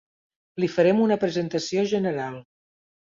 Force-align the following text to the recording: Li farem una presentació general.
Li 0.63 0.69
farem 0.77 1.03
una 1.07 1.17
presentació 1.25 1.85
general. 1.95 2.41